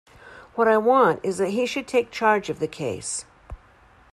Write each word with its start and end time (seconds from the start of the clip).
What 0.55 0.67
I 0.67 0.77
want 0.77 1.19
is 1.21 1.37
that 1.37 1.49
he 1.51 1.67
should 1.67 1.87
take 1.87 2.09
charge 2.09 2.49
of 2.49 2.57
the 2.57 2.67
case. 2.67 3.25